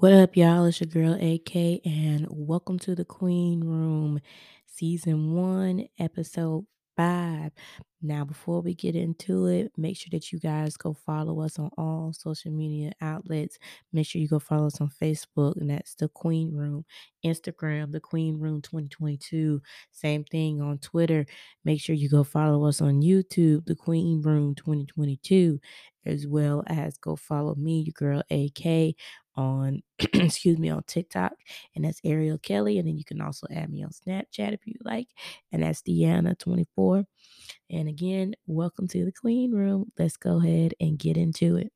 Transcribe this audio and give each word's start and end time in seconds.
What 0.00 0.14
up, 0.14 0.34
y'all? 0.34 0.64
It's 0.64 0.80
your 0.80 0.86
girl 0.86 1.12
AK, 1.12 1.84
and 1.84 2.26
welcome 2.30 2.78
to 2.78 2.94
the 2.94 3.04
Queen 3.04 3.60
Room, 3.62 4.18
Season 4.64 5.34
1, 5.34 5.86
Episode 5.98 6.64
5. 6.96 7.52
Now, 8.00 8.24
before 8.24 8.62
we 8.62 8.72
get 8.74 8.96
into 8.96 9.44
it, 9.48 9.70
make 9.76 9.98
sure 9.98 10.08
that 10.12 10.32
you 10.32 10.40
guys 10.40 10.78
go 10.78 10.94
follow 10.94 11.42
us 11.42 11.58
on 11.58 11.68
all 11.76 12.14
social 12.14 12.50
media 12.50 12.92
outlets. 13.02 13.58
Make 13.92 14.06
sure 14.06 14.22
you 14.22 14.28
go 14.28 14.38
follow 14.38 14.68
us 14.68 14.80
on 14.80 14.88
Facebook, 14.88 15.60
and 15.60 15.68
that's 15.68 15.94
the 15.96 16.08
Queen 16.08 16.50
Room. 16.54 16.86
Instagram, 17.22 17.92
the 17.92 18.00
Queen 18.00 18.38
Room 18.38 18.62
2022. 18.62 19.60
Same 19.92 20.24
thing 20.24 20.62
on 20.62 20.78
Twitter. 20.78 21.26
Make 21.66 21.82
sure 21.82 21.94
you 21.94 22.08
go 22.08 22.24
follow 22.24 22.64
us 22.64 22.80
on 22.80 23.02
YouTube, 23.02 23.66
the 23.66 23.76
Queen 23.76 24.22
Room 24.22 24.54
2022, 24.54 25.60
as 26.06 26.26
well 26.26 26.64
as 26.68 26.96
go 26.96 27.16
follow 27.16 27.54
me, 27.56 27.80
your 27.80 27.92
girl 27.92 28.22
AK, 28.30 28.94
on 29.40 29.82
excuse 29.98 30.58
me 30.58 30.68
on 30.68 30.82
TikTok, 30.84 31.32
and 31.74 31.84
that's 31.84 32.00
Ariel 32.04 32.38
Kelly. 32.38 32.78
And 32.78 32.86
then 32.86 32.96
you 32.96 33.04
can 33.04 33.20
also 33.20 33.46
add 33.50 33.70
me 33.70 33.82
on 33.82 33.90
Snapchat 33.90 34.52
if 34.52 34.66
you 34.66 34.74
like, 34.84 35.08
and 35.50 35.62
that's 35.62 35.82
Deanna24. 35.82 37.04
And 37.70 37.88
again, 37.88 38.34
welcome 38.46 38.86
to 38.88 39.04
the 39.04 39.12
Queen 39.12 39.52
Room. 39.52 39.90
Let's 39.98 40.16
go 40.16 40.38
ahead 40.38 40.74
and 40.80 40.98
get 40.98 41.16
into 41.16 41.56
it. 41.56 41.72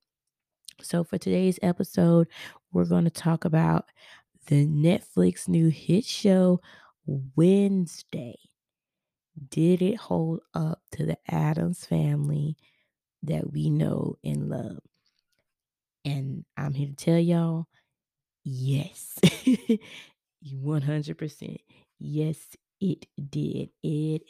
So 0.83 1.05
for 1.05 1.19
today's 1.19 1.59
episode, 1.63 2.29
we're 2.73 2.85
going 2.85 3.05
to 3.05 3.11
talk 3.11 3.45
about 3.45 3.87
the 4.47 4.67
Netflix 4.67 5.49
new 5.49 5.69
hit 5.69 6.05
show 6.05 6.61
Wednesday. 7.07 8.39
Did 9.49 9.83
it 9.83 9.97
hold 9.97 10.41
up 10.53 10.83
to 10.93 11.07
the 11.07 11.19
Addams 11.29 11.87
family 11.87 12.57
that 13.23 13.53
we 13.53 13.71
know 13.71 14.17
and 14.23 14.49
love? 14.49 14.79
And 16.05 16.45
I'm 16.57 16.75
here 16.75 16.89
to 16.89 16.95
tell 16.95 17.19
y'all, 17.19 17.67
yes, 18.45 19.19
100%. 20.53 21.61
Yes, 21.99 22.39
it 22.81 23.07
did. 23.31 23.71
It 23.83 24.23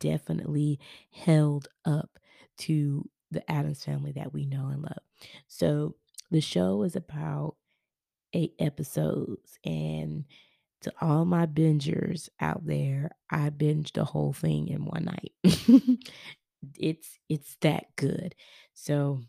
definitely 0.00 0.80
held 1.10 1.68
up 1.84 2.18
to 2.58 3.08
the 3.30 3.48
Addams 3.50 3.84
family 3.84 4.12
that 4.12 4.32
we 4.32 4.46
know 4.46 4.68
and 4.68 4.82
love. 4.82 5.02
So 5.48 5.96
the 6.30 6.40
show 6.40 6.82
is 6.82 6.96
about 6.96 7.56
eight 8.32 8.54
episodes. 8.58 9.58
And 9.64 10.24
to 10.82 10.92
all 11.00 11.24
my 11.24 11.46
bingers 11.46 12.28
out 12.40 12.66
there, 12.66 13.10
I 13.30 13.50
binged 13.50 13.92
the 13.94 14.04
whole 14.04 14.32
thing 14.32 14.68
in 14.68 14.84
one 14.84 15.04
night. 15.06 15.32
it's 16.78 17.18
it's 17.28 17.56
that 17.60 17.86
good. 17.96 18.34
So 18.74 19.20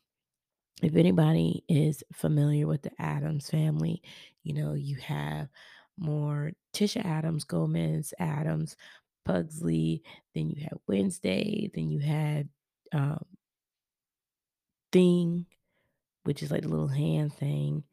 if 0.84 0.96
anybody 0.96 1.64
is 1.68 2.04
familiar 2.14 2.68
with 2.68 2.84
the 2.84 2.92
Addams 3.00 3.50
family, 3.50 4.02
you 4.44 4.54
know, 4.54 4.74
you 4.74 4.98
have 4.98 5.50
more 5.98 6.52
Tisha 6.74 7.04
Adams, 7.04 7.44
Gomez 7.44 8.14
Addams, 8.20 8.76
Pugsley, 9.26 10.04
then 10.36 10.50
you 10.50 10.64
have 10.64 10.78
Wednesday, 10.88 11.72
then 11.74 11.90
you 11.90 12.00
had 12.00 12.48
um, 12.94 13.26
Thing, 14.92 15.46
which 16.24 16.42
is 16.42 16.50
like 16.50 16.62
the 16.62 16.70
little 16.70 16.88
hand 16.88 17.34
thing, 17.34 17.84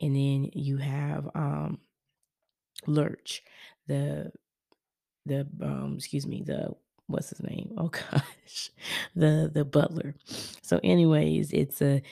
and 0.00 0.14
then 0.14 0.50
you 0.52 0.76
have 0.76 1.26
um, 1.34 1.78
Lurch, 2.86 3.42
the 3.86 4.30
the 5.24 5.48
um, 5.62 5.94
excuse 5.96 6.26
me, 6.26 6.42
the 6.42 6.74
what's 7.06 7.30
his 7.30 7.42
name? 7.42 7.72
Oh 7.78 7.88
gosh, 8.12 8.70
the 9.14 9.50
the 9.52 9.64
butler. 9.64 10.14
So, 10.62 10.80
anyways, 10.82 11.52
it's 11.52 11.82
a 11.82 12.02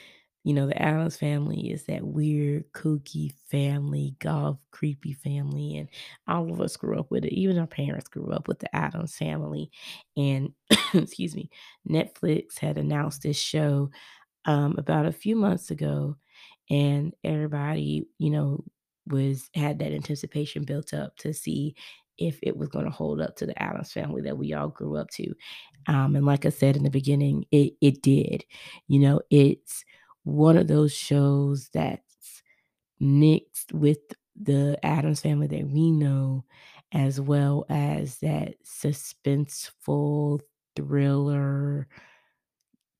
you 0.45 0.55
know, 0.55 0.67
the 0.67 0.81
Addams 0.83 1.17
family 1.17 1.71
is 1.71 1.85
that 1.85 2.05
weird, 2.05 2.65
kooky 2.73 3.33
family, 3.51 4.17
golf, 4.19 4.59
creepy 4.73 5.13
family. 5.13 5.77
And 5.77 5.89
all 6.27 6.53
of 6.53 6.61
us 6.61 6.77
grew 6.77 6.99
up 6.99 7.11
with 7.13 7.25
it. 7.25 7.33
Even 7.33 7.59
our 7.59 7.67
parents 7.67 8.09
grew 8.09 8.31
up 8.33 8.49
with 8.49 8.59
the 8.59 8.75
Addams 8.75 9.17
family. 9.17 9.71
And, 10.17 10.53
excuse 10.95 11.37
me, 11.37 11.49
Netflix 11.89 12.59
had 12.59 12.77
announced 12.77 13.23
this 13.23 13.39
show 13.39 13.91
um, 14.45 14.77
about 14.79 15.07
a 15.07 15.13
few 15.13 15.37
months 15.37 15.71
ago. 15.71 16.17
And 16.71 17.15
everybody, 17.25 18.07
you 18.19 18.31
know, 18.31 18.65
was 19.07 19.51
had 19.55 19.79
that 19.81 19.93
anticipation 19.93 20.65
built 20.65 20.95
up 20.95 21.17
to 21.19 21.35
see 21.35 21.75
if 22.19 22.39
it 22.43 22.57
was 22.57 22.69
going 22.69 22.85
to 22.85 22.91
hold 22.91 23.21
up 23.21 23.37
to 23.37 23.47
the 23.47 23.61
Addams 23.63 23.93
family 23.93 24.23
that 24.23 24.39
we 24.39 24.53
all 24.55 24.69
grew 24.69 24.97
up 24.97 25.11
to. 25.11 25.35
Um, 25.87 26.17
and 26.17 26.27
like 26.27 26.47
I 26.47 26.51
said 26.51 26.77
in 26.77 26.85
the 26.85 26.91
beginning, 26.91 27.45
it 27.51 27.75
it 27.81 28.03
did. 28.03 28.45
You 28.89 29.01
know, 29.01 29.21
it's 29.31 29.85
one 30.25 30.57
of 30.57 30.69
those 30.69 30.93
shows 30.95 31.69
that's 31.73 32.43
mixed 33.01 33.73
with 33.73 33.99
the 34.41 34.79
Addams 34.85 35.21
family 35.21 35.47
that 35.49 35.69
we 35.69 35.91
know, 35.91 36.45
as 36.93 37.21
well 37.21 37.67
as 37.69 38.19
that 38.19 38.55
suspenseful 38.65 40.41
thriller, 40.77 41.89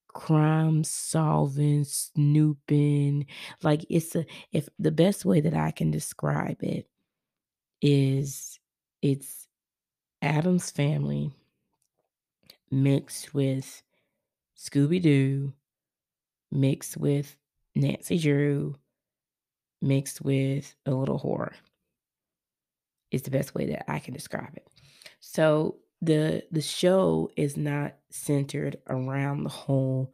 crime 0.09 0.85
solving, 0.85 1.85
snooping. 1.85 3.27
Like 3.63 3.85
it's 3.89 4.15
a 4.17 4.27
if 4.53 4.69
the 4.79 4.91
best 4.93 5.25
way 5.25 5.41
that 5.41 5.55
I 5.55 5.71
can 5.71 5.91
describe 5.91 6.63
it 6.63 6.89
is 7.83 8.59
it's 9.03 9.49
Addams 10.23 10.71
family 10.71 11.33
mixed 12.71 13.35
with 13.35 13.83
Scooby 14.57 15.03
Doo 15.03 15.53
mixed 16.53 16.97
with 16.97 17.37
Nancy 17.75 18.19
Drew, 18.19 18.77
mixed 19.81 20.21
with 20.21 20.75
a 20.87 20.93
little 20.93 21.19
horror. 21.19 21.55
Is 23.11 23.23
the 23.23 23.31
best 23.31 23.55
way 23.55 23.67
that 23.67 23.91
I 23.91 23.99
can 23.99 24.15
describe 24.15 24.57
it. 24.57 24.67
So 25.21 25.77
the 26.01 26.45
the 26.51 26.63
show 26.63 27.31
is 27.37 27.57
not 27.57 27.97
centered 28.11 28.79
around 28.89 29.45
the 29.45 29.51
whole 29.51 30.13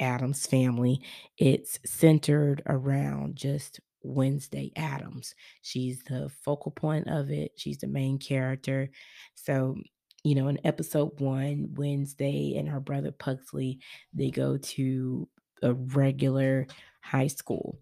Addams 0.00 0.46
family. 0.46 1.00
It's 1.38 1.78
centered 1.84 2.62
around 2.66 3.36
just 3.36 3.80
Wednesday 4.02 4.72
Addams. 4.76 5.34
She's 5.62 6.02
the 6.04 6.30
focal 6.44 6.72
point 6.72 7.08
of 7.08 7.30
it. 7.30 7.52
She's 7.56 7.78
the 7.78 7.86
main 7.86 8.18
character. 8.18 8.90
So 9.34 9.76
you 10.24 10.34
know, 10.34 10.48
in 10.48 10.60
episode 10.64 11.18
one, 11.20 11.70
Wednesday 11.74 12.56
and 12.58 12.68
her 12.68 12.80
brother 12.80 13.10
Pugsley, 13.10 13.80
they 14.12 14.30
go 14.30 14.58
to 14.58 15.28
a 15.62 15.72
regular 15.72 16.66
high 17.00 17.26
school. 17.28 17.78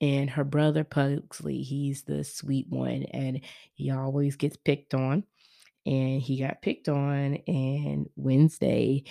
And 0.00 0.30
her 0.30 0.44
brother 0.44 0.84
Pugsley, 0.84 1.62
he's 1.62 2.02
the 2.02 2.22
sweet 2.22 2.66
one, 2.68 3.04
and 3.12 3.40
he 3.74 3.90
always 3.90 4.36
gets 4.36 4.56
picked 4.56 4.94
on. 4.94 5.24
And 5.86 6.20
he 6.20 6.38
got 6.38 6.62
picked 6.62 6.88
on, 6.88 7.36
and 7.46 8.08
Wednesday 8.14 9.04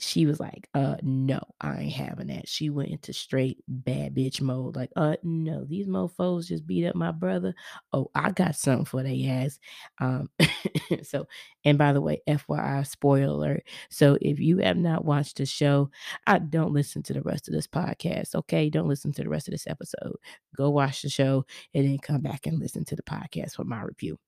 she 0.00 0.24
was 0.24 0.40
like, 0.40 0.68
uh, 0.74 0.96
no, 1.02 1.40
I 1.60 1.80
ain't 1.80 1.92
having 1.92 2.28
that. 2.28 2.48
She 2.48 2.70
went 2.70 2.90
into 2.90 3.12
straight 3.12 3.58
bad 3.68 4.14
bitch 4.14 4.40
mode. 4.40 4.74
Like, 4.74 4.90
uh, 4.96 5.16
no, 5.22 5.64
these 5.64 5.86
mofos 5.86 6.46
just 6.46 6.66
beat 6.66 6.86
up 6.86 6.94
my 6.94 7.10
brother. 7.12 7.54
Oh, 7.92 8.10
I 8.14 8.30
got 8.30 8.56
something 8.56 8.86
for 8.86 9.02
they 9.02 9.26
ass. 9.26 9.58
Um, 10.00 10.30
so, 11.02 11.26
and 11.64 11.76
by 11.76 11.92
the 11.92 12.00
way, 12.00 12.22
FYI, 12.26 12.86
spoiler 12.86 13.26
alert. 13.26 13.64
So 13.90 14.16
if 14.20 14.40
you 14.40 14.58
have 14.58 14.78
not 14.78 15.04
watched 15.04 15.36
the 15.36 15.46
show, 15.46 15.90
I 16.26 16.38
don't 16.38 16.72
listen 16.72 17.02
to 17.04 17.12
the 17.12 17.22
rest 17.22 17.48
of 17.48 17.54
this 17.54 17.66
podcast. 17.66 18.34
Okay. 18.34 18.70
Don't 18.70 18.88
listen 18.88 19.12
to 19.12 19.22
the 19.22 19.28
rest 19.28 19.48
of 19.48 19.52
this 19.52 19.66
episode. 19.66 20.16
Go 20.56 20.70
watch 20.70 21.02
the 21.02 21.10
show 21.10 21.44
and 21.74 21.86
then 21.86 21.98
come 21.98 22.22
back 22.22 22.46
and 22.46 22.58
listen 22.58 22.84
to 22.86 22.96
the 22.96 23.02
podcast 23.02 23.56
for 23.56 23.64
my 23.64 23.82
review. 23.82 24.18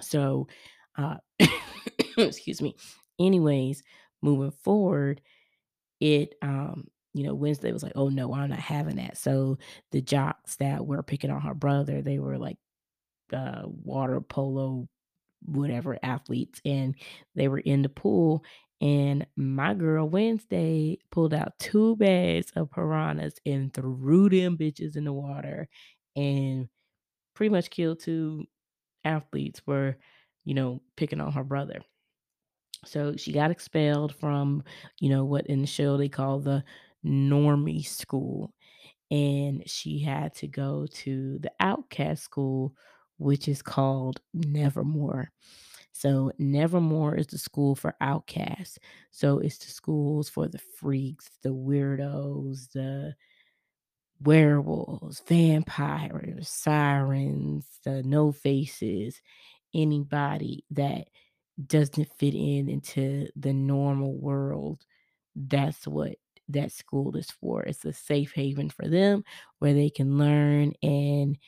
So, 0.00 0.46
uh, 0.96 1.16
excuse 2.18 2.62
me. 2.62 2.76
Anyways, 3.18 3.82
moving 4.24 4.52
forward, 4.52 5.20
it 6.00 6.34
um, 6.42 6.88
you 7.14 7.24
know, 7.24 7.34
Wednesday 7.34 7.72
was 7.72 7.82
like, 7.84 7.92
oh 7.96 8.08
no, 8.08 8.34
I'm 8.34 8.50
not 8.50 8.58
having 8.60 8.96
that. 8.96 9.18
So 9.18 9.58
the 9.92 10.02
jocks 10.02 10.56
that 10.56 10.86
were 10.86 11.02
picking 11.02 11.30
on 11.30 11.42
her 11.42 11.54
brother, 11.54 12.02
they 12.02 12.18
were 12.18 12.38
like 12.38 12.58
uh 13.32 13.62
water 13.66 14.20
polo, 14.20 14.88
whatever 15.44 15.98
athletes, 16.02 16.60
and 16.64 16.96
they 17.34 17.48
were 17.48 17.58
in 17.60 17.82
the 17.82 17.88
pool. 17.88 18.44
And 18.80 19.26
my 19.36 19.74
girl 19.74 20.08
Wednesday 20.08 20.98
pulled 21.10 21.34
out 21.34 21.58
two 21.58 21.96
bags 21.96 22.52
of 22.56 22.70
piranhas 22.70 23.36
and 23.46 23.72
threw 23.72 24.28
them 24.28 24.58
bitches 24.58 24.96
in 24.96 25.04
the 25.04 25.12
water 25.12 25.68
and 26.16 26.68
pretty 27.34 27.50
much 27.50 27.70
killed 27.70 28.00
two 28.00 28.46
athletes 29.04 29.60
for, 29.60 29.96
you 30.44 30.54
know, 30.54 30.82
picking 30.96 31.20
on 31.20 31.32
her 31.32 31.44
brother. 31.44 31.80
So 32.86 33.16
she 33.16 33.32
got 33.32 33.50
expelled 33.50 34.14
from, 34.14 34.62
you 35.00 35.10
know, 35.10 35.24
what 35.24 35.46
in 35.46 35.60
the 35.60 35.66
show 35.66 35.96
they 35.96 36.08
call 36.08 36.40
the 36.40 36.64
normie 37.04 37.84
school. 37.86 38.52
And 39.10 39.62
she 39.68 39.98
had 39.98 40.34
to 40.36 40.48
go 40.48 40.86
to 40.92 41.38
the 41.38 41.52
outcast 41.60 42.22
school, 42.22 42.74
which 43.18 43.48
is 43.48 43.62
called 43.62 44.20
Nevermore. 44.32 45.30
So 45.92 46.32
Nevermore 46.38 47.14
is 47.14 47.28
the 47.28 47.38
school 47.38 47.74
for 47.76 47.94
outcasts. 48.00 48.78
So 49.12 49.38
it's 49.38 49.58
the 49.58 49.70
schools 49.70 50.28
for 50.28 50.48
the 50.48 50.58
freaks, 50.58 51.30
the 51.42 51.50
weirdos, 51.54 52.72
the 52.72 53.14
werewolves, 54.20 55.22
vampires, 55.28 56.48
sirens, 56.48 57.66
the 57.84 58.02
no 58.02 58.32
faces, 58.32 59.20
anybody 59.74 60.64
that 60.70 61.08
doesn't 61.66 62.08
fit 62.18 62.34
in 62.34 62.68
into 62.68 63.28
the 63.36 63.52
normal 63.52 64.14
world. 64.16 64.84
That's 65.36 65.86
what 65.86 66.16
that 66.48 66.72
school 66.72 67.16
is 67.16 67.30
for. 67.30 67.62
It's 67.62 67.84
a 67.84 67.92
safe 67.92 68.32
haven 68.32 68.70
for 68.70 68.88
them 68.88 69.24
where 69.58 69.74
they 69.74 69.90
can 69.90 70.18
learn 70.18 70.74
and, 70.82 71.38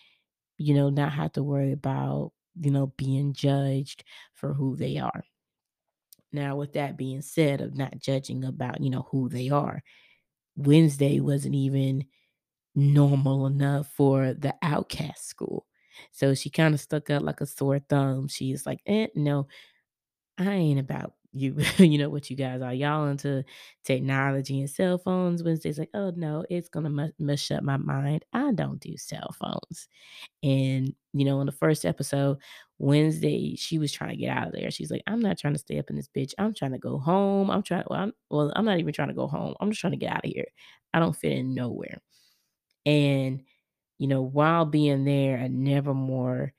you 0.58 0.74
know, 0.74 0.90
not 0.90 1.12
have 1.12 1.32
to 1.32 1.42
worry 1.42 1.72
about, 1.72 2.32
you 2.60 2.70
know, 2.70 2.88
being 2.96 3.34
judged 3.34 4.04
for 4.34 4.54
who 4.54 4.76
they 4.76 4.98
are. 4.98 5.24
Now, 6.32 6.56
with 6.56 6.72
that 6.74 6.96
being 6.96 7.22
said, 7.22 7.60
of 7.60 7.76
not 7.76 7.98
judging 7.98 8.44
about, 8.44 8.80
you 8.80 8.90
know, 8.90 9.06
who 9.10 9.28
they 9.28 9.48
are, 9.48 9.82
Wednesday 10.56 11.20
wasn't 11.20 11.54
even 11.54 12.06
normal 12.74 13.46
enough 13.46 13.88
for 13.94 14.34
the 14.34 14.54
outcast 14.62 15.26
school. 15.28 15.66
So 16.12 16.34
she 16.34 16.50
kind 16.50 16.74
of 16.74 16.80
stuck 16.80 17.10
out 17.10 17.24
like 17.24 17.40
a 17.40 17.46
sore 17.46 17.80
thumb. 17.80 18.28
She's 18.28 18.66
like, 18.66 18.80
eh, 18.86 19.08
no, 19.14 19.48
I 20.38 20.52
ain't 20.52 20.80
about 20.80 21.14
you, 21.32 21.56
you 21.78 21.98
know 21.98 22.08
what 22.08 22.30
you 22.30 22.36
guys 22.36 22.62
are. 22.62 22.72
Y'all 22.74 23.06
into 23.08 23.44
technology 23.84 24.60
and 24.60 24.70
cell 24.70 24.98
phones. 24.98 25.42
Wednesday's 25.42 25.78
like, 25.78 25.90
oh 25.94 26.12
no, 26.16 26.44
it's 26.50 26.68
gonna 26.68 26.90
mu- 26.90 27.10
mess 27.18 27.50
up 27.50 27.62
my 27.62 27.76
mind. 27.76 28.24
I 28.32 28.52
don't 28.52 28.80
do 28.80 28.96
cell 28.96 29.34
phones. 29.38 29.88
And 30.42 30.94
you 31.12 31.24
know, 31.24 31.40
in 31.40 31.46
the 31.46 31.52
first 31.52 31.84
episode, 31.84 32.38
Wednesday, 32.78 33.56
she 33.56 33.78
was 33.78 33.92
trying 33.92 34.10
to 34.10 34.16
get 34.16 34.36
out 34.36 34.48
of 34.48 34.52
there. 34.54 34.70
She's 34.70 34.90
like, 34.90 35.02
I'm 35.06 35.20
not 35.20 35.38
trying 35.38 35.54
to 35.54 35.60
stay 35.60 35.78
up 35.78 35.90
in 35.90 35.96
this 35.96 36.08
bitch. 36.14 36.32
I'm 36.38 36.54
trying 36.54 36.72
to 36.72 36.78
go 36.78 36.98
home. 36.98 37.50
I'm 37.50 37.62
trying. 37.62 37.84
Well, 37.88 38.00
I'm, 38.00 38.12
well, 38.30 38.52
I'm 38.56 38.64
not 38.66 38.78
even 38.78 38.92
trying 38.92 39.08
to 39.08 39.14
go 39.14 39.26
home. 39.26 39.54
I'm 39.60 39.70
just 39.70 39.80
trying 39.80 39.92
to 39.92 39.98
get 39.98 40.12
out 40.12 40.24
of 40.24 40.30
here. 40.30 40.46
I 40.94 41.00
don't 41.00 41.16
fit 41.16 41.32
in 41.32 41.54
nowhere. 41.54 42.00
And 42.84 43.42
you 43.98 44.08
know, 44.08 44.22
while 44.22 44.66
being 44.66 45.04
there 45.04 45.38
at 45.38 45.50
Nevermore, 45.50 46.52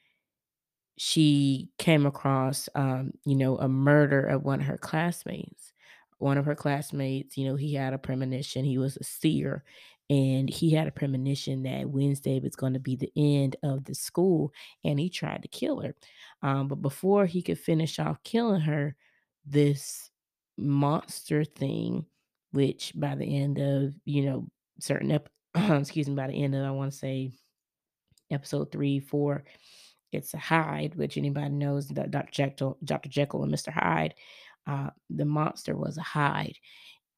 she 0.98 1.70
came 1.78 2.06
across, 2.06 2.70
um, 2.76 3.12
you 3.26 3.36
know, 3.36 3.58
a 3.58 3.68
murder 3.70 4.26
of 4.26 4.44
one 4.44 4.62
of 4.62 4.66
her 4.68 4.78
classmates. 4.78 5.74
One 6.20 6.38
of 6.38 6.46
her 6.46 6.56
classmates, 6.56 7.38
you 7.38 7.48
know, 7.48 7.56
he 7.56 7.76
had 7.76 7.94
a 7.94 8.00
premonition. 8.00 8.66
He 8.66 8.80
was 8.80 8.98
a 8.98 9.04
seer, 9.04 9.64
and 10.10 10.50
he 10.50 10.72
had 10.72 10.88
a 10.88 10.92
premonition 10.92 11.64
that 11.64 11.90
Wednesday 11.90 12.40
was 12.40 12.56
going 12.56 12.74
to 12.74 12.80
be 12.80 12.96
the 12.96 13.12
end 13.16 13.56
of 13.64 13.86
the 13.86 13.94
school, 13.94 14.52
and 14.84 15.00
he 15.00 15.10
tried 15.10 15.44
to 15.44 15.48
kill 15.48 15.82
her. 15.82 15.94
Um, 16.42 16.68
but 16.68 16.82
before 16.82 17.26
he 17.28 17.42
could 17.44 17.60
finish 17.60 18.00
off 18.00 18.24
killing 18.24 18.62
her, 18.62 18.96
this 19.46 20.10
monster 20.58 21.44
thing, 21.44 22.06
which 22.52 22.94
by 22.96 23.16
the 23.16 23.38
end 23.38 23.60
of, 23.60 23.94
you 24.06 24.26
know, 24.26 24.48
certain 24.80 25.12
ep- 25.12 25.30
excuse 25.56 26.08
me, 26.08 26.16
by 26.16 26.28
the 26.28 26.44
end 26.44 26.56
of 26.56 26.66
I 26.66 26.72
want 26.72 26.92
to 26.92 26.98
say 26.98 27.32
episode 28.32 28.72
three, 28.72 29.00
four, 29.00 29.44
it's 30.12 30.34
a 30.34 30.38
Hyde, 30.38 30.96
which 30.96 31.18
anybody 31.18 31.50
knows 31.50 31.88
that 31.90 32.12
Dr. 32.12 32.32
Jekyll, 32.32 32.78
Dr. 32.84 33.10
Jekyll 33.10 33.44
and 33.44 33.54
Mr. 33.54 33.72
Hyde. 33.72 34.16
Uh, 34.66 34.90
the 35.10 35.26
monster 35.26 35.76
was 35.76 35.98
a 35.98 36.02
Hyde, 36.02 36.58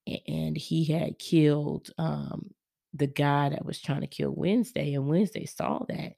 and 0.06 0.56
he 0.56 0.84
had 0.84 1.18
killed 1.18 1.90
um, 1.98 2.50
the 2.94 3.06
guy 3.06 3.48
that 3.48 3.64
was 3.64 3.80
trying 3.80 4.02
to 4.02 4.06
kill 4.06 4.30
Wednesday, 4.30 4.94
and 4.94 5.08
Wednesday 5.08 5.46
saw 5.46 5.84
that. 5.88 6.14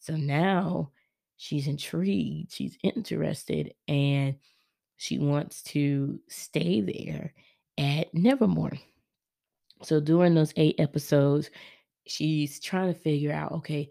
So 0.00 0.16
now 0.16 0.90
she's 1.36 1.66
intrigued, 1.66 2.52
she's 2.52 2.76
interested, 2.82 3.74
and 3.88 4.36
she 4.96 5.18
wants 5.18 5.62
to 5.64 6.20
stay 6.28 6.80
there 6.80 7.34
at 7.78 8.12
Nevermore. 8.14 8.78
So 9.82 10.00
during 10.00 10.34
those 10.34 10.52
eight 10.56 10.76
episodes, 10.78 11.50
she's 12.06 12.60
trying 12.60 12.92
to 12.92 12.98
figure 12.98 13.32
out 13.32 13.52
okay, 13.52 13.90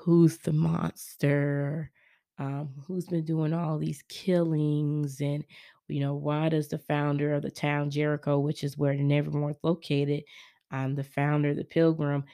who's 0.00 0.38
the 0.38 0.52
monster? 0.52 1.90
Um, 2.38 2.70
who's 2.86 3.06
been 3.06 3.24
doing 3.24 3.52
all 3.52 3.78
these 3.78 4.02
killings? 4.08 5.20
And, 5.20 5.44
you 5.88 6.00
know, 6.00 6.14
why 6.14 6.48
does 6.48 6.68
the 6.68 6.78
founder 6.78 7.34
of 7.34 7.42
the 7.42 7.50
town 7.50 7.90
Jericho, 7.90 8.38
which 8.38 8.64
is 8.64 8.78
where 8.78 8.94
Nevermore 8.94 9.50
is 9.50 9.56
located, 9.62 10.24
um, 10.70 10.94
the 10.94 11.04
founder 11.04 11.54
the 11.54 11.64
Pilgrim 11.64 12.24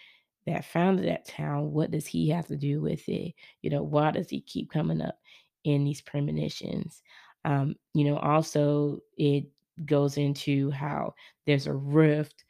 that 0.47 0.65
founded 0.65 1.07
that 1.09 1.27
town, 1.27 1.73
what 1.73 1.91
does 1.91 2.07
he 2.07 2.29
have 2.31 2.47
to 2.47 2.57
do 2.57 2.81
with 2.81 3.09
it? 3.09 3.35
You 3.63 3.71
know, 3.71 3.83
why 3.83 4.13
does 4.13 4.31
he 4.31 4.41
keep 4.41 4.71
coming 4.71 5.03
up 5.03 5.19
in 5.65 5.85
these 5.85 6.01
premonitions? 6.01 7.03
Um, 7.45 7.75
you 7.95 8.05
know, 8.05 8.19
also 8.19 9.01
it 9.19 9.47
goes 9.85 10.17
into 10.19 10.71
how 10.71 11.15
there's 11.47 11.67
a 11.67 11.73
rift 11.75 12.45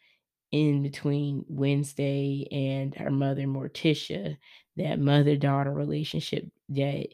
in 0.52 0.82
between 0.82 1.44
Wednesday 1.48 2.46
and 2.52 2.94
her 2.94 3.10
mother, 3.10 3.42
Morticia, 3.42 4.36
that 4.76 4.98
mother 5.00 5.36
daughter 5.36 5.72
relationship 5.72 6.46
that, 6.70 7.08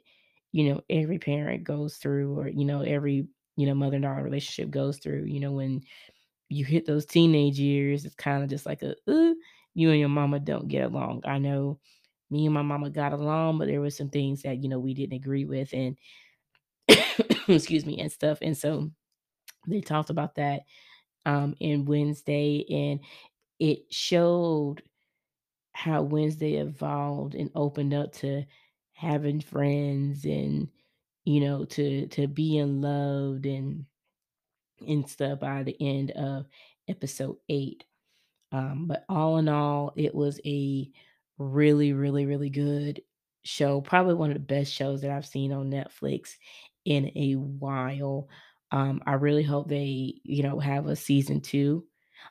you 0.52 0.70
know, 0.70 0.82
every 0.90 1.18
parent 1.18 1.64
goes 1.64 1.96
through, 1.96 2.38
or, 2.38 2.48
you 2.48 2.64
know, 2.64 2.82
every, 2.82 3.26
you 3.56 3.66
know, 3.66 3.74
mother 3.74 3.98
daughter 3.98 4.22
relationship 4.22 4.70
goes 4.70 4.98
through. 4.98 5.24
You 5.24 5.40
know, 5.40 5.52
when 5.52 5.82
you 6.48 6.64
hit 6.64 6.86
those 6.86 7.06
teenage 7.06 7.58
years, 7.58 8.04
it's 8.04 8.14
kind 8.14 8.42
of 8.42 8.50
just 8.50 8.66
like 8.66 8.82
a, 8.82 8.92
uh, 9.08 9.34
you 9.74 9.90
and 9.90 10.00
your 10.00 10.08
mama 10.08 10.40
don't 10.40 10.68
get 10.68 10.84
along. 10.84 11.22
I 11.26 11.38
know 11.38 11.80
me 12.30 12.46
and 12.46 12.54
my 12.54 12.62
mama 12.62 12.90
got 12.90 13.12
along, 13.12 13.58
but 13.58 13.68
there 13.68 13.80
were 13.80 13.90
some 13.90 14.10
things 14.10 14.42
that, 14.42 14.62
you 14.62 14.68
know, 14.68 14.78
we 14.80 14.94
didn't 14.94 15.16
agree 15.16 15.44
with 15.44 15.72
and, 15.72 15.96
excuse 17.48 17.86
me, 17.86 17.98
and 18.00 18.10
stuff. 18.12 18.38
And 18.42 18.56
so 18.56 18.90
they 19.68 19.80
talked 19.80 20.10
about 20.10 20.36
that 20.36 20.62
um, 21.26 21.54
in 21.60 21.84
Wednesday, 21.84 22.64
and 22.70 23.00
it 23.58 23.92
showed 23.92 24.82
how 25.72 26.02
Wednesday 26.02 26.54
evolved 26.56 27.34
and 27.34 27.50
opened 27.54 27.94
up 27.94 28.12
to 28.12 28.44
having 28.92 29.40
friends 29.40 30.24
and 30.24 30.68
you 31.24 31.40
know 31.40 31.64
to 31.64 32.06
to 32.08 32.26
being 32.28 32.80
loved 32.80 33.46
and 33.46 33.86
and 34.86 35.08
stuff 35.08 35.40
by 35.40 35.62
the 35.62 35.76
end 35.80 36.10
of 36.12 36.46
episode 36.88 37.36
eight. 37.48 37.84
Um, 38.50 38.86
but 38.86 39.04
all 39.08 39.38
in 39.38 39.48
all, 39.48 39.92
it 39.96 40.14
was 40.14 40.40
a 40.44 40.90
really, 41.38 41.92
really, 41.92 42.26
really 42.26 42.50
good 42.50 43.02
show. 43.44 43.80
Probably 43.80 44.14
one 44.14 44.30
of 44.30 44.34
the 44.34 44.40
best 44.40 44.72
shows 44.72 45.02
that 45.02 45.10
I've 45.10 45.26
seen 45.26 45.52
on 45.52 45.70
Netflix 45.70 46.34
in 46.84 47.10
a 47.16 47.34
while. 47.34 48.28
Um, 48.70 49.02
I 49.06 49.14
really 49.14 49.42
hope 49.42 49.68
they, 49.68 50.20
you 50.24 50.42
know, 50.42 50.58
have 50.58 50.86
a 50.86 50.96
season 50.96 51.40
two. 51.40 51.86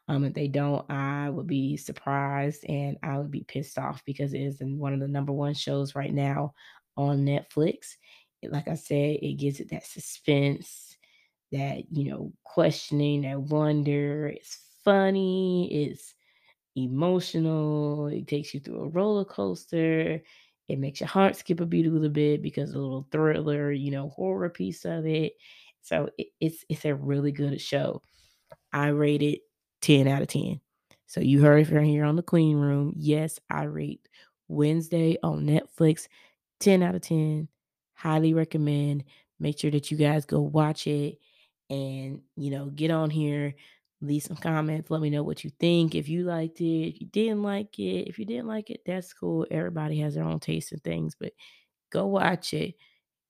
Um, 0.07 0.23
if 0.25 0.33
they 0.33 0.47
don't, 0.47 0.89
I 0.89 1.29
would 1.29 1.47
be 1.47 1.77
surprised 1.77 2.65
and 2.67 2.97
I 3.03 3.17
would 3.17 3.31
be 3.31 3.43
pissed 3.43 3.77
off 3.77 4.03
because 4.05 4.33
it 4.33 4.41
is 4.41 4.59
one 4.61 4.93
of 4.93 4.99
the 4.99 5.07
number 5.07 5.31
one 5.33 5.53
shows 5.53 5.95
right 5.95 6.13
now 6.13 6.53
on 6.97 7.25
Netflix. 7.25 7.97
Like 8.43 8.67
I 8.67 8.75
said, 8.75 9.19
it 9.21 9.37
gives 9.37 9.59
it 9.59 9.69
that 9.69 9.85
suspense, 9.85 10.97
that, 11.51 11.91
you 11.91 12.09
know, 12.11 12.33
questioning, 12.43 13.23
that 13.23 13.41
wonder. 13.41 14.27
It's 14.27 14.57
funny, 14.83 15.85
it's 15.85 16.15
emotional, 16.75 18.07
it 18.07 18.27
takes 18.27 18.53
you 18.53 18.59
through 18.59 18.81
a 18.83 18.89
roller 18.89 19.25
coaster. 19.25 20.21
It 20.67 20.79
makes 20.79 21.01
your 21.01 21.09
heart 21.09 21.35
skip 21.35 21.59
a 21.59 21.65
beat 21.65 21.85
a 21.85 21.89
little 21.89 22.09
bit 22.09 22.41
because 22.41 22.73
a 22.73 22.79
little 22.79 23.07
thriller, 23.11 23.71
you 23.71 23.91
know, 23.91 24.09
horror 24.09 24.49
piece 24.49 24.85
of 24.85 25.05
it. 25.05 25.33
So 25.81 26.09
it, 26.17 26.27
it's 26.39 26.63
it's 26.69 26.85
a 26.85 26.95
really 26.95 27.31
good 27.31 27.59
show. 27.59 28.01
I 28.73 28.87
rate 28.89 29.23
it 29.23 29.41
10 29.81 30.07
out 30.07 30.21
of 30.21 30.27
10. 30.27 30.59
So 31.07 31.19
you 31.19 31.41
heard 31.41 31.59
it 31.61 31.67
from 31.67 31.83
here 31.83 32.05
on 32.05 32.15
the 32.15 32.23
Queen 32.23 32.57
Room. 32.57 32.93
Yes, 32.95 33.39
I 33.49 33.63
rate 33.63 34.07
Wednesday 34.47 35.17
on 35.23 35.45
Netflix 35.45 36.07
10 36.59 36.83
out 36.83 36.95
of 36.95 37.01
10. 37.01 37.47
Highly 37.93 38.33
recommend. 38.33 39.03
Make 39.39 39.59
sure 39.59 39.71
that 39.71 39.91
you 39.91 39.97
guys 39.97 40.25
go 40.25 40.39
watch 40.39 40.87
it 40.87 41.17
and, 41.69 42.21
you 42.35 42.51
know, 42.51 42.65
get 42.67 42.91
on 42.91 43.09
here, 43.09 43.55
leave 44.01 44.23
some 44.23 44.37
comments, 44.37 44.91
let 44.91 45.01
me 45.01 45.09
know 45.09 45.23
what 45.23 45.43
you 45.43 45.51
think. 45.59 45.95
If 45.95 46.09
you 46.09 46.23
liked 46.23 46.61
it, 46.61 46.89
if 46.89 47.01
you 47.01 47.07
didn't 47.07 47.43
like 47.43 47.79
it, 47.79 48.07
if 48.07 48.19
you 48.19 48.25
didn't 48.25 48.47
like 48.47 48.69
it, 48.69 48.81
that's 48.85 49.13
cool. 49.13 49.45
Everybody 49.49 49.99
has 49.99 50.15
their 50.15 50.23
own 50.23 50.39
taste 50.39 50.71
in 50.71 50.79
things, 50.79 51.15
but 51.19 51.33
go 51.91 52.05
watch 52.07 52.53
it 52.53 52.75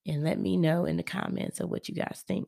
and 0.06 0.24
let 0.24 0.40
me 0.40 0.58
know 0.58 0.86
in 0.86 0.98
the 0.98 1.04
comments 1.04 1.60
of 1.60 1.70
what 1.70 1.88
you 1.88 1.96
guys 1.96 2.24
think. 2.28 2.48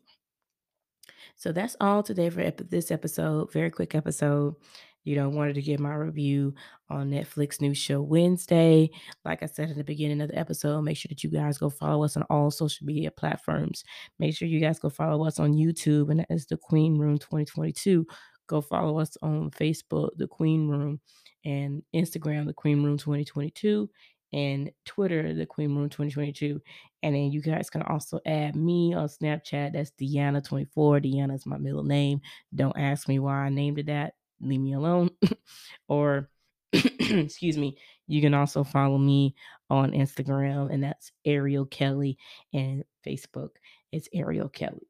So 1.36 1.52
that's 1.52 1.76
all 1.80 2.04
today 2.04 2.30
for 2.30 2.42
ep- 2.42 2.70
this 2.70 2.92
episode. 2.92 3.52
Very 3.52 3.70
quick 3.70 3.96
episode. 3.96 4.56
You 5.04 5.18
know, 5.18 5.28
wanted 5.28 5.56
to 5.56 5.62
give 5.62 5.82
my 5.82 5.94
review 5.94 6.54
on 6.90 7.12
Netflix 7.12 7.60
new 7.60 7.74
show 7.74 8.02
Wednesday. 8.02 8.90
Like 9.26 9.44
I 9.44 9.48
said 9.48 9.70
in 9.70 9.78
the 9.78 9.84
beginning 9.84 10.22
of 10.22 10.30
the 10.30 10.40
episode, 10.40 10.82
make 10.82 10.96
sure 10.96 11.10
that 11.10 11.24
you 11.24 11.30
guys 11.30 11.58
go 11.58 11.70
follow 11.70 12.06
us 12.06 12.16
on 12.16 12.24
all 12.30 12.50
social 12.52 12.86
media 12.86 13.12
platforms. 13.12 13.84
Make 14.20 14.36
sure 14.36 14.48
you 14.48 14.62
guys 14.62 14.80
go 14.80 14.90
follow 14.90 15.26
us 15.28 15.40
on 15.40 15.54
YouTube, 15.54 16.10
and 16.10 16.22
that 16.22 16.28
is 16.30 16.46
the 16.46 16.56
Queen 16.56 16.98
Room 16.98 17.18
2022. 17.18 18.08
Go 18.48 18.62
follow 18.62 19.00
us 19.00 19.18
on 19.22 19.52
Facebook, 19.52 20.12
the 20.16 20.28
Queen 20.28 20.70
Room, 20.70 21.02
and 21.46 21.84
Instagram, 21.94 22.46
the 22.46 22.54
Queen 22.54 22.84
Room 22.84 22.98
2022, 22.98 23.90
and 24.34 24.72
Twitter, 24.86 25.34
the 25.34 25.46
Queen 25.46 25.76
Room 25.76 25.90
2022. 25.90 26.62
And 27.04 27.16
then 27.16 27.32
you 27.32 27.42
guys 27.42 27.70
can 27.70 27.84
also 27.84 28.20
add 28.26 28.56
me 28.56 28.94
on 28.94 29.08
Snapchat. 29.08 29.74
That's 29.74 29.92
Deanna24. 29.92 30.68
Deanna 30.76 31.36
is 31.36 31.46
my 31.46 31.58
middle 31.58 31.84
name. 31.84 32.22
Don't 32.54 32.78
ask 32.78 33.08
me 33.08 33.20
why 33.20 33.36
I 33.36 33.50
named 33.50 33.80
it 33.80 33.88
that. 33.88 34.16
Leave 34.42 34.60
me 34.60 34.74
alone. 34.74 35.12
or 35.88 36.30
excuse 36.74 37.58
me, 37.58 37.78
you 38.08 38.22
can 38.22 38.34
also 38.34 38.64
follow 38.64 38.98
me 38.98 39.36
on 39.70 39.92
Instagram, 39.92 40.72
and 40.74 40.84
that's 40.84 41.12
Ariel 41.26 41.66
Kelly, 41.66 42.18
and 42.52 42.84
Facebook, 43.06 43.50
it's 43.92 44.10
Ariel 44.14 44.50
Kelly. 44.50 44.88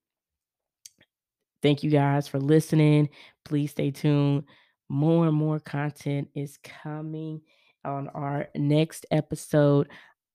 Thank 1.61 1.83
you 1.83 1.89
guys 1.89 2.27
for 2.27 2.39
listening. 2.39 3.09
Please 3.45 3.71
stay 3.71 3.91
tuned. 3.91 4.43
More 4.89 5.27
and 5.27 5.35
more 5.35 5.59
content 5.59 6.29
is 6.35 6.57
coming 6.63 7.41
on 7.85 8.09
our 8.09 8.49
next 8.55 9.05
episode. 9.11 9.89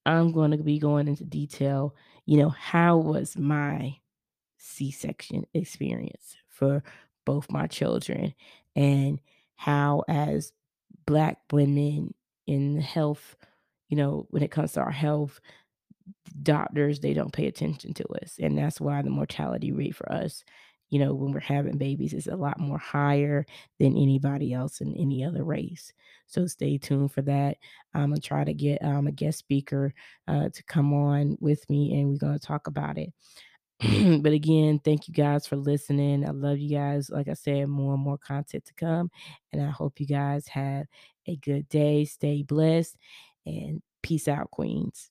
I'm 0.06 0.32
going 0.32 0.52
to 0.52 0.58
be 0.58 0.78
going 0.78 1.08
into 1.08 1.24
detail, 1.24 1.94
you 2.24 2.38
know, 2.38 2.48
how 2.48 2.96
was 2.96 3.36
my 3.36 3.96
C-section 4.56 5.46
experience 5.54 6.36
for 6.48 6.82
both 7.26 7.50
my 7.50 7.66
children 7.66 8.34
and 8.74 9.20
how 9.56 10.04
as 10.08 10.52
black 11.06 11.38
women 11.52 12.14
in 12.46 12.80
health, 12.80 13.36
you 13.88 13.96
know, 13.96 14.26
when 14.30 14.42
it 14.42 14.50
comes 14.50 14.72
to 14.72 14.80
our 14.80 14.90
health, 14.90 15.40
doctors, 16.42 17.00
they 17.00 17.12
don't 17.12 17.32
pay 17.32 17.46
attention 17.46 17.92
to 17.94 18.04
us. 18.22 18.36
And 18.40 18.56
that's 18.56 18.80
why 18.80 19.02
the 19.02 19.10
mortality 19.10 19.72
rate 19.72 19.94
for 19.94 20.10
us, 20.10 20.42
you 20.90 20.99
know, 20.99 21.14
when 21.14 21.33
we're 21.33 21.40
having 21.40 21.78
babies 21.78 22.14
is 22.14 22.26
a 22.26 22.37
lot 22.37 22.59
more 22.59 22.78
higher 22.78 23.45
than 23.78 23.97
anybody 23.97 24.52
else 24.52 24.80
in 24.80 24.95
any 24.97 25.25
other 25.25 25.45
race. 25.45 25.92
So 26.26 26.47
stay 26.47 26.78
tuned 26.78 27.12
for 27.12 27.23
that. 27.23 27.59
I'm 27.95 28.11
gonna 28.11 28.21
try 28.21 28.45
to 28.45 28.54
get 28.54 28.83
um, 28.83 29.07
a 29.07 29.12
guest 29.12 29.38
speaker 29.38 29.95
uh, 30.26 30.49
to 30.50 30.62
come 30.64 30.92
on 30.92 31.37
with 31.40 31.68
me, 31.71 31.99
and 31.99 32.11
we're 32.11 32.18
gonna 32.18 32.38
talk 32.38 32.66
about 32.66 32.99
it. 32.99 33.12
but 34.23 34.33
again, 34.33 34.80
thank 34.85 35.07
you 35.07 35.14
guys 35.14 35.47
for 35.47 35.57
listening. 35.57 36.26
I 36.26 36.30
love 36.30 36.59
you 36.59 36.76
guys. 36.76 37.11
Like 37.11 37.28
I 37.28 37.35
said, 37.35 37.68
more 37.68 37.95
and 37.95 38.02
more 38.02 38.18
content 38.18 38.64
to 38.64 38.75
come. 38.75 39.11
And 39.52 39.62
I 39.62 39.71
hope 39.71 40.00
you 40.00 40.07
guys 40.07 40.49
have 40.49 40.87
a 41.26 41.37
good 41.37 41.68
day. 41.68 42.04
Stay 42.04 42.42
blessed 42.42 42.97
and 43.47 43.80
peace 44.02 44.26
out, 44.26 44.50
Queens. 44.50 45.11